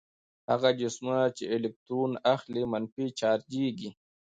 هغه 0.51 0.69
جسمونه 0.79 1.23
چې 1.37 1.43
الکترون 1.55 2.11
اخلي 2.35 2.63
منفي 2.71 3.07
چارجیږي. 3.19 3.89